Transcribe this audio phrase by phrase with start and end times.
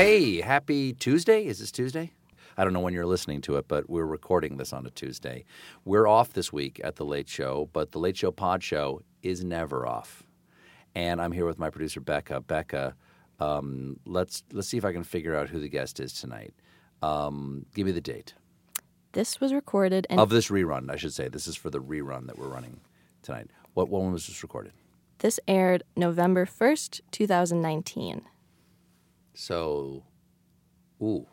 [0.00, 1.44] Hey, happy Tuesday.
[1.44, 2.14] Is this Tuesday?
[2.56, 5.44] I don't know when you're listening to it, but we're recording this on a Tuesday.
[5.84, 9.44] We're off this week at The Late Show, but The Late Show Pod Show is
[9.44, 10.22] never off.
[10.94, 12.40] And I'm here with my producer, Becca.
[12.40, 12.94] Becca,
[13.40, 16.54] um, let's, let's see if I can figure out who the guest is tonight.
[17.02, 18.32] Um, give me the date.
[19.12, 21.28] This was recorded and Of this rerun, I should say.
[21.28, 22.80] This is for the rerun that we're running
[23.20, 23.50] tonight.
[23.74, 24.72] What when was this recorded?
[25.18, 28.22] this aired November 1st, 2019.
[29.34, 30.04] So,
[31.02, 31.26] ooh,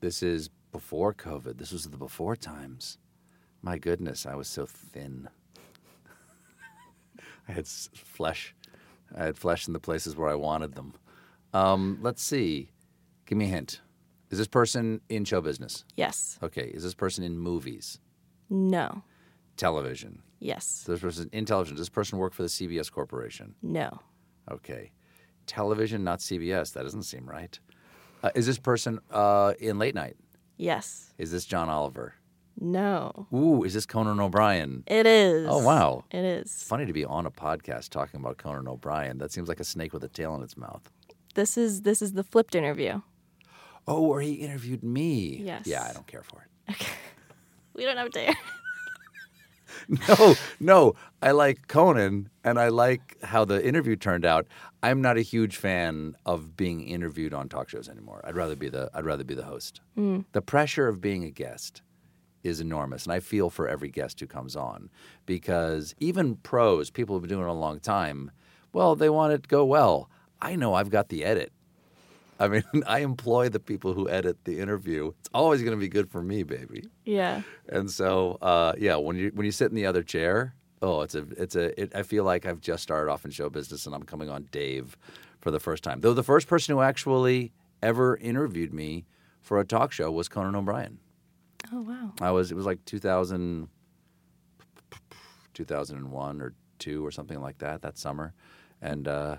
[0.00, 1.58] this is before COVID.
[1.58, 2.98] This was the before times.
[3.62, 5.28] My goodness, I was so thin.
[7.48, 8.54] I had flesh.
[9.16, 10.94] I had flesh in the places where I wanted them.
[11.52, 12.70] Um, let's see.
[13.26, 13.80] Give me a hint.
[14.30, 15.84] Is this person in show business?
[15.96, 16.38] Yes.
[16.42, 16.68] Okay.
[16.68, 17.98] Is this person in movies,
[18.48, 19.02] No.
[19.56, 20.22] television?
[20.38, 20.84] Yes.
[20.86, 21.74] Does this person in television?
[21.76, 23.56] Does this person work for the CBS Corporation?
[23.60, 24.00] No.
[24.50, 24.92] Okay.
[25.50, 26.72] Television, not CBS.
[26.74, 27.58] That doesn't seem right.
[28.22, 30.16] Uh, is this person uh, in late night?
[30.56, 31.12] Yes.
[31.18, 32.14] Is this John Oliver?
[32.60, 33.26] No.
[33.34, 34.84] Ooh, is this Conan O'Brien?
[34.86, 35.48] It is.
[35.50, 36.04] Oh, wow.
[36.12, 39.18] It's funny to be on a podcast talking about Conan O'Brien.
[39.18, 40.88] That seems like a snake with a tail in its mouth.
[41.34, 43.00] This is this is the flipped interview.
[43.88, 45.40] Oh, or he interviewed me.
[45.42, 45.66] Yes.
[45.66, 46.72] Yeah, I don't care for it.
[46.72, 46.92] Okay.
[47.74, 48.34] we don't have to.
[50.08, 50.94] No, no.
[51.22, 54.46] I like Conan and I like how the interview turned out.
[54.82, 58.22] I'm not a huge fan of being interviewed on talk shows anymore.
[58.24, 59.80] I'd rather be the I'd rather be the host.
[59.94, 60.20] Hmm.
[60.32, 61.82] The pressure of being a guest
[62.42, 64.88] is enormous, and I feel for every guest who comes on
[65.26, 68.30] because even pros, people who've been doing it a long time,
[68.72, 70.08] well, they want it to go well.
[70.40, 71.52] I know I've got the edit.
[72.40, 75.12] I mean, I employ the people who edit the interview.
[75.20, 76.84] It's always going to be good for me, baby.
[77.04, 77.42] yeah.
[77.68, 81.14] And so, uh, yeah, when you when you sit in the other chair, oh, it's
[81.14, 81.80] a it's a.
[81.80, 84.48] It, I feel like I've just started off in show business, and I'm coming on
[84.50, 84.96] Dave
[85.40, 86.00] for the first time.
[86.00, 87.52] Though the first person who actually
[87.82, 89.04] ever interviewed me
[89.40, 90.98] for a talk show was Conan O'Brien.
[91.72, 92.12] Oh wow.
[92.20, 93.68] I was it was like 2000,
[95.54, 98.32] 2001 or two or something like that that summer,
[98.80, 99.36] and uh,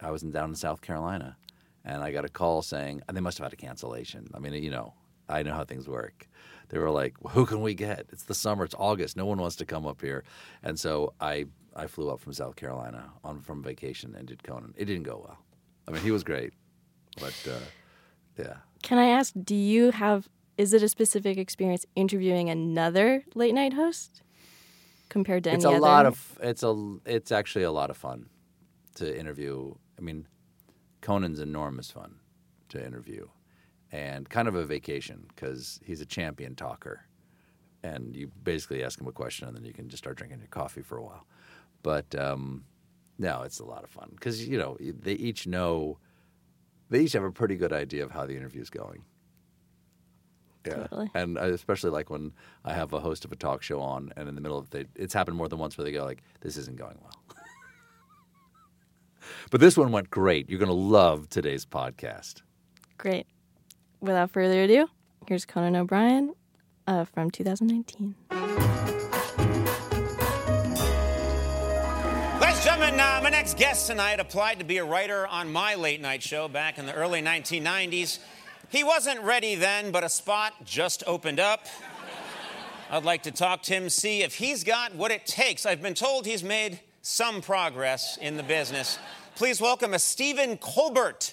[0.00, 1.36] I was in, down in South Carolina,
[1.84, 4.28] and I got a call saying they must have had a cancellation.
[4.34, 4.94] I mean, you know,
[5.28, 6.28] I know how things work.
[6.68, 8.06] They were like, "Who can we get?
[8.12, 8.64] It's the summer.
[8.64, 9.16] It's August.
[9.16, 10.24] No one wants to come up here."
[10.62, 14.74] And so I I flew up from South Carolina on from vacation and did Conan.
[14.76, 15.38] It didn't go well.
[15.86, 16.52] I mean, he was great,
[17.20, 17.58] but uh,
[18.38, 18.56] yeah.
[18.82, 20.28] Can I ask, do you have
[20.58, 24.22] is it a specific experience interviewing another late night host
[25.08, 25.86] compared to it's any a other?
[25.86, 28.28] lot of it's a it's actually a lot of fun
[28.94, 30.26] to interview i mean
[31.02, 32.14] conan's enormous fun
[32.68, 33.28] to interview
[33.90, 37.04] and kind of a vacation because he's a champion talker
[37.82, 40.48] and you basically ask him a question and then you can just start drinking your
[40.48, 41.26] coffee for a while
[41.82, 42.64] but um,
[43.18, 45.98] no it's a lot of fun because you know they each know
[46.88, 49.04] they each have a pretty good idea of how the interview's going
[50.66, 50.74] yeah.
[50.74, 51.10] Totally.
[51.14, 52.32] And I especially like when
[52.64, 54.88] I have a host of a talk show on, and in the middle of it,
[54.94, 57.21] it's happened more than once where they go like, "This isn't going well."
[59.50, 60.48] But this one went great.
[60.48, 62.42] You're going to love today's podcast.
[62.98, 63.26] Great.
[64.00, 64.88] Without further ado,
[65.26, 66.34] here's Conan O'Brien
[66.86, 68.14] uh, from 2019.
[72.40, 75.74] Ladies and gentlemen, uh, my next guest tonight applied to be a writer on my
[75.74, 78.18] late night show back in the early 1990s.
[78.70, 81.66] He wasn't ready then, but a spot just opened up.
[82.90, 85.64] I'd like to talk to him, see if he's got what it takes.
[85.64, 88.98] I've been told he's made some progress in the business.
[89.34, 91.32] Please welcome a Stephen Colbert.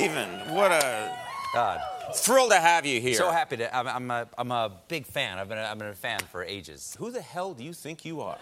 [0.00, 1.14] Stephen, what a
[1.52, 1.78] God.
[2.14, 3.12] thrill to have you here.
[3.12, 3.76] So happy to.
[3.76, 5.38] I'm, I'm, a, I'm a big fan.
[5.38, 6.96] I've been a, I've been a fan for ages.
[6.98, 8.38] Who the hell do you think you are?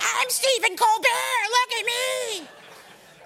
[0.00, 1.44] I'm Stephen Colbert.
[1.48, 2.48] Look at me.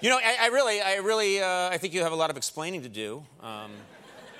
[0.01, 2.37] You know, I, I really, I really, uh, I think you have a lot of
[2.37, 3.23] explaining to do.
[3.41, 3.71] Um,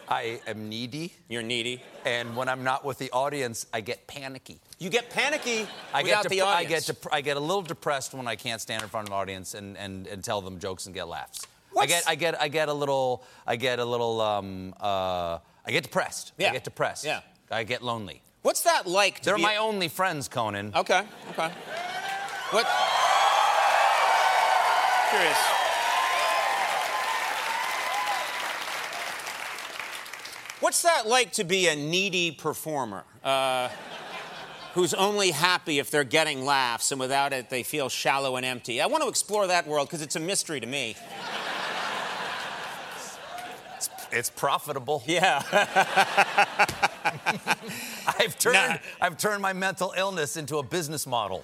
[0.09, 1.83] I am needy, you're needy.
[2.03, 4.59] and when I'm not with the audience, I get panicky.
[4.79, 7.61] You get panicky I without get the dep- I get dep- I get a little
[7.61, 10.57] depressed when I can't stand in front of an audience and, and, and tell them
[10.59, 11.45] jokes and get laughs.
[11.77, 15.71] I get I get I get a little I get a little um uh I
[15.71, 16.33] get depressed.
[16.38, 16.50] Yeah.
[16.50, 17.06] I get depressed.
[17.06, 17.21] Yeah.
[17.51, 18.21] I get lonely.
[18.41, 19.19] What's that like?
[19.19, 20.71] To They're be my only friends, Conan.
[20.75, 21.03] Okay.
[21.31, 21.51] Okay.
[22.51, 22.65] What?
[25.11, 25.69] Curious.
[30.59, 33.03] What's that like to be a needy performer?
[33.23, 33.69] Uh,
[34.73, 38.81] who's only happy if they're getting laughs, and without it, they feel shallow and empty.
[38.81, 40.95] I want to explore that world because it's a mystery to me.
[44.11, 45.03] It's profitable.
[45.06, 45.44] Yeah.
[48.19, 48.77] I've turned Nah.
[49.00, 51.44] I've turned my mental illness into a business model.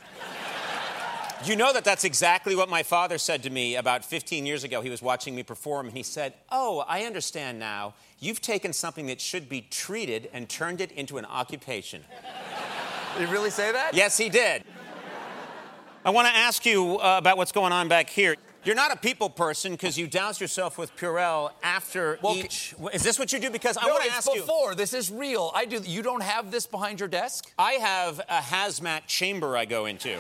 [1.44, 4.82] You know that that's exactly what my father said to me about 15 years ago.
[4.82, 7.94] He was watching me perform and he said, Oh, I understand now.
[8.20, 12.04] You've taken something that should be treated and turned it into an occupation.
[13.18, 13.94] Did you really say that?
[13.94, 14.64] Yes, he did.
[16.06, 18.36] I want to ask you uh, about what's going on back here.
[18.64, 22.74] You're not a people person because you douse yourself with Purell after Well, each.
[22.94, 23.52] Is this what you do?
[23.52, 24.42] Because I No, want to ask you.
[24.42, 24.74] before.
[24.74, 25.52] This is real.
[25.54, 25.80] I do.
[25.86, 27.52] You don't have this behind your desk.
[27.60, 30.18] I have a hazmat chamber I go into.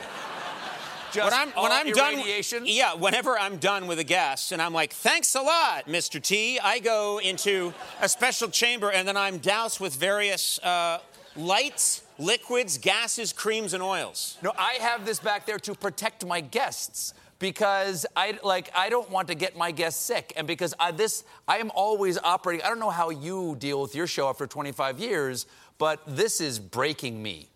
[1.16, 2.22] Just when I'm when I'm done,
[2.66, 2.94] yeah.
[2.94, 6.22] Whenever I'm done with a guest, and I'm like, "Thanks a lot, Mr.
[6.22, 11.00] T," I go into a special chamber, and then I'm doused with various uh,
[11.38, 14.38] lights, liquids, gases, creams, and oils.
[14.42, 19.10] No, I have this back there to protect my guests because I like I don't
[19.10, 22.66] want to get my guests sick, and because I, this I am always operating.
[22.66, 25.46] I don't know how you deal with your show after 25 years,
[25.78, 27.50] but this is breaking me.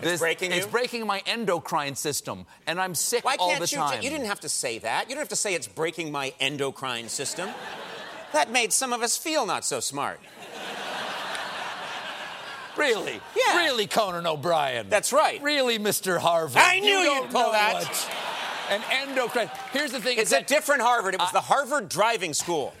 [0.00, 3.76] This, breaking It's breaking my endocrine system, and I'm sick Why all the you?
[3.76, 4.02] time.
[4.02, 5.08] You didn't have to say that.
[5.08, 7.50] You don't have to say it's breaking my endocrine system.
[8.32, 10.20] That made some of us feel not so smart.
[12.76, 13.58] really, Yeah.
[13.58, 14.88] really, Conan O'Brien.
[14.88, 15.40] That's right.
[15.42, 16.18] Really, Mr.
[16.18, 16.62] Harvard.
[16.62, 17.74] I knew You you'd pull that.
[17.74, 18.10] what
[18.70, 19.50] An endocrine.
[19.72, 20.16] Here's the thing.
[20.18, 21.14] It's a different Harvard.
[21.14, 22.72] It was the Harvard Driving School.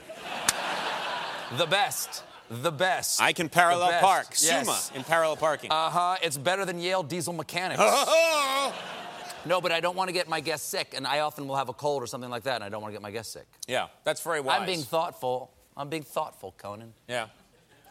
[1.58, 2.22] the best.
[2.50, 3.22] The best.
[3.22, 4.26] I can parallel park.
[4.30, 4.64] Yes.
[4.66, 5.70] Summa in parallel parking.
[5.70, 6.16] Uh huh.
[6.22, 7.78] It's better than Yale diesel mechanics.
[9.46, 11.68] no, but I don't want to get my guests sick, and I often will have
[11.68, 13.46] a cold or something like that, and I don't want to get my guests sick.
[13.68, 14.60] yeah, that's very wise.
[14.60, 15.52] I'm being thoughtful.
[15.76, 16.92] I'm being thoughtful, Conan.
[17.08, 17.26] yeah.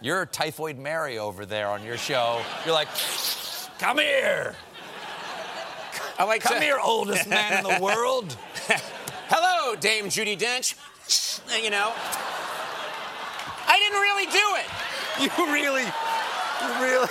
[0.02, 2.42] You're Typhoid Mary over there on your show.
[2.66, 2.88] You're like,
[3.80, 4.56] come here.
[6.18, 8.36] I like Come to- here, oldest man in the world.
[9.30, 10.76] Hello, Dame Judi Dench.
[11.64, 11.92] You know,
[13.70, 14.66] I didn't really do it.
[15.20, 17.10] You really, you really.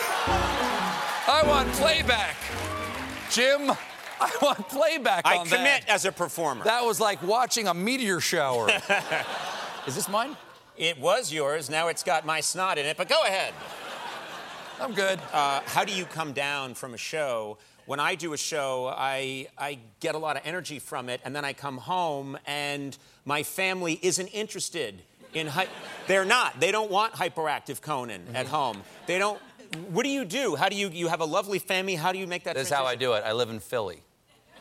[1.29, 2.37] I want playback.
[3.31, 3.71] Jim,
[4.19, 5.89] I want playback I on commit that.
[5.91, 6.65] as a performer.
[6.65, 8.71] That was like watching a meteor shower.
[9.87, 10.37] Is this mine?
[10.79, 11.69] it was yours.
[11.69, 12.97] Now it's got my snot in it.
[12.97, 13.53] But go ahead.
[14.81, 15.21] I'm good.
[15.33, 17.59] Uh, how do you come down from a show?
[17.85, 21.35] When I do a show, I, I get a lot of energy from it, and
[21.37, 25.03] then I come home, and my family isn't interested
[25.35, 25.47] in.
[25.47, 25.69] Hy-
[26.07, 26.59] They're not.
[26.61, 28.55] They don't want hyperactive Conan at Mm-hmm.
[28.55, 28.83] home.
[29.07, 29.41] They don't.
[29.91, 30.57] What do you do?
[30.57, 30.89] How do you?
[30.89, 31.95] You have a lovely family.
[31.95, 32.55] How do you make that?
[32.55, 33.23] This is how I do it.
[33.25, 34.03] I live in Philly.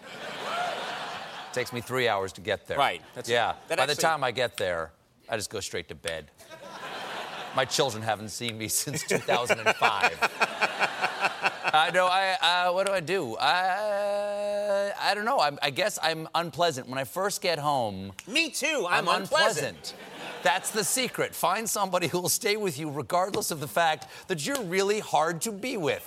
[1.53, 2.77] takes me three hours to get there.
[2.77, 3.01] Right.
[3.15, 3.53] That's- yeah.
[3.67, 4.91] that By the time I get there,
[5.29, 6.29] I just go straight to bed.
[7.55, 9.73] My children haven't seen me since 2005.
[11.73, 12.05] I know.
[12.05, 12.35] I
[12.67, 13.35] uh, what do I do?
[13.39, 15.39] I I don't know.
[15.39, 18.11] I'm, I guess I'm unpleasant when I first get home.
[18.27, 18.85] Me too.
[18.89, 19.95] I'm, unpleasant.
[20.43, 21.35] That's the secret.
[21.35, 25.41] Find somebody who will stay with you regardless of the fact that you're really hard
[25.41, 26.05] to be with.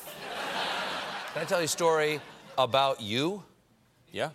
[1.35, 2.21] Can I tell you a story
[2.59, 3.43] about you?
[4.13, 4.31] Yeah.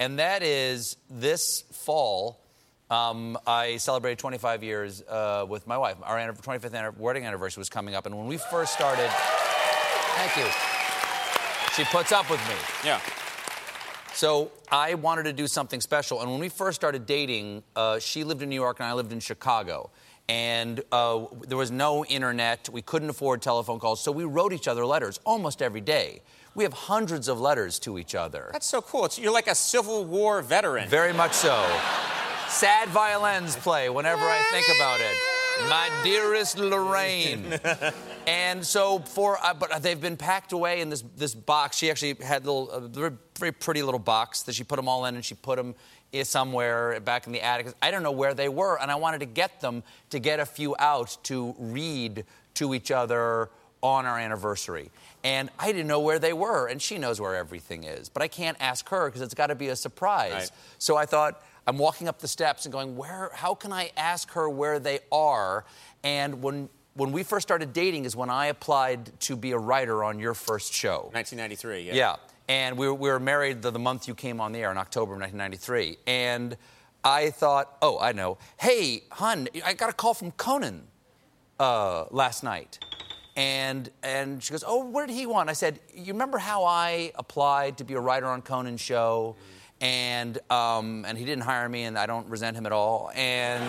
[0.00, 2.42] And that is this fall,
[2.90, 5.96] um, I celebrated 25 years uh, with my wife.
[6.02, 8.04] Our 25th wedding anniversary was coming up.
[8.04, 9.08] And when we first started,
[10.16, 10.46] thank you.
[11.74, 12.54] She puts up with me.
[12.84, 13.00] Yeah.
[14.14, 16.20] So I wanted to do something special.
[16.20, 19.12] And when we first started dating, uh, she lived in New York and I lived
[19.12, 19.90] in Chicago.
[20.28, 22.68] And uh, there was no internet.
[22.70, 24.02] We couldn't afford telephone calls.
[24.02, 26.22] So we wrote each other letters almost every day.
[26.54, 28.50] We have hundreds of letters to each other.
[28.52, 29.06] That's so cool.
[29.06, 30.88] It's, you're like a Civil War veteran.
[30.88, 31.66] Very much so.
[32.48, 35.68] Sad violins play whenever I think about it.
[35.68, 37.58] My dearest Lorraine.
[38.26, 41.76] and so for, uh, but they've been packed away in this this box.
[41.76, 44.88] She actually had a little, a very, very pretty little box that she put them
[44.88, 45.74] all in, and she put them
[46.22, 47.74] somewhere back in the attic.
[47.80, 50.46] I don't know where they were, and I wanted to get them to get a
[50.46, 52.24] few out to read
[52.54, 53.48] to each other
[53.82, 54.90] on our anniversary.
[55.24, 58.08] And I didn't know where they were, and she knows where everything is.
[58.08, 60.32] But I can't ask her because it's got to be a surprise.
[60.32, 60.50] Right.
[60.78, 64.30] So I thought, I'm walking up the steps and going, where, how can I ask
[64.32, 65.64] her where they are?
[66.02, 70.04] And when, when we first started dating is when I applied to be a writer
[70.04, 71.10] on your first show.
[71.12, 71.82] 1993.
[71.82, 71.94] Yeah.
[71.94, 72.16] Yeah.
[72.48, 74.76] And we were, we were married the, the month you came on the air in
[74.76, 75.98] October of 1993.
[76.06, 76.56] And
[77.04, 78.38] I thought, oh, I know.
[78.58, 80.82] Hey, hun, I got a call from Conan
[81.58, 82.78] uh, last night.
[83.36, 85.48] And, and she goes, oh, what did he want?
[85.48, 89.36] I said, you remember how I applied to be a writer on Conan's show?
[89.80, 93.10] And, um, and he didn't hire me, and I don't resent him at all.
[93.14, 93.64] And,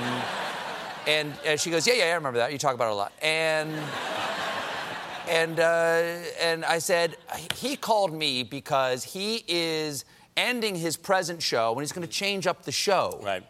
[1.07, 2.51] and, and she goes, yeah, yeah, I remember that.
[2.51, 3.13] You talk about it a lot.
[3.21, 3.71] And
[5.29, 7.17] and uh, and I said
[7.55, 10.05] he called me because he is
[10.35, 13.19] ending his present show and he's going to change up the show.
[13.23, 13.43] Right.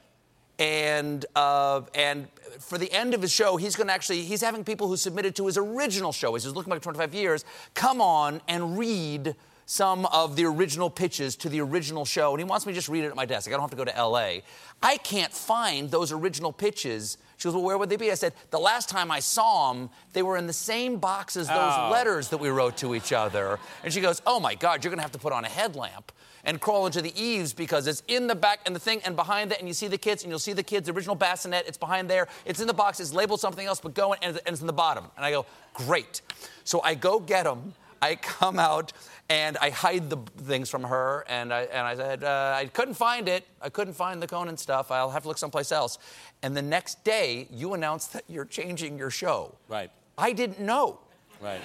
[0.60, 2.27] And uh, and
[2.60, 5.36] for the end of his show, he's going to actually he's having people who submitted
[5.38, 6.33] to his original show.
[6.33, 7.45] He's looking back 25 years.
[7.74, 12.43] Come on and read some of the original pitches to the original show, and he
[12.43, 13.48] wants me to just read it at my desk.
[13.48, 14.43] I don't have to go to L.A.
[14.82, 17.17] I can't find those original pitches.
[17.38, 18.12] She goes, Well, where would they be?
[18.12, 21.48] I said, The last time I saw them, they were in the same box as
[21.48, 21.89] those Oh.
[21.91, 23.60] letters that we wrote to each other.
[23.84, 26.12] And she goes, Oh my God, you're going to have to put on a headlamp
[26.46, 29.50] and crawl into the eaves because it's in the back and the thing and behind
[29.51, 31.77] that, and you see the kids, and you'll see the kids, the original bassinet, it's
[31.77, 32.27] behind there.
[32.46, 34.74] It's in the box, it's labeled something else, but go in, and it's in the
[34.74, 35.05] bottom.
[35.15, 36.22] And I go, Great.
[36.65, 37.74] So I go get them.
[38.03, 38.91] I come out
[39.29, 42.95] and I hide the things from her, and I, and I said, uh, I couldn't
[42.95, 43.48] find it.
[43.62, 44.91] I couldn't find the Conan stuff.
[44.91, 45.98] I'll have to look someplace else.
[46.41, 49.55] And the next day, you announced that you're changing your show.
[49.69, 49.89] Right.
[50.17, 51.00] I didn't know.
[51.39, 51.62] Right.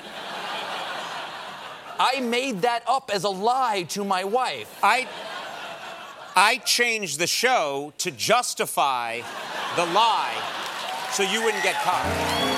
[1.98, 4.78] I made that up as a lie to my wife.
[4.80, 5.08] I
[6.36, 9.22] I changed the show to justify
[9.74, 10.36] the lie
[11.10, 12.57] so you wouldn't get caught.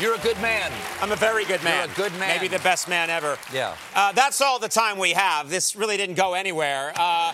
[0.00, 0.72] You're a good man.
[1.02, 1.88] I'm a very good man.
[1.88, 2.28] You're a good man.
[2.28, 3.36] Maybe the best man ever.
[3.52, 3.76] Yeah.
[3.94, 5.50] Uh, that's all the time we have.
[5.50, 6.92] This really didn't go anywhere.
[6.96, 7.32] Uh,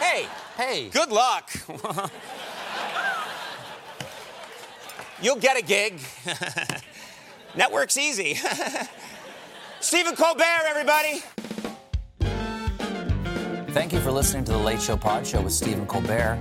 [0.00, 0.90] hey, Hey.
[0.90, 1.50] good luck.
[5.22, 5.98] You'll get a gig.
[7.56, 8.36] Network's easy.
[9.80, 11.22] Stephen Colbert, everybody.
[13.72, 16.38] Thank you for listening to the Late Show Pod Show with Stephen Colbert.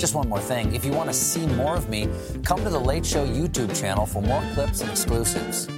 [0.00, 0.74] Just one more thing.
[0.74, 2.08] If you want to see more of me,
[2.42, 5.68] come to the Late Show YouTube channel for more clips and exclusives.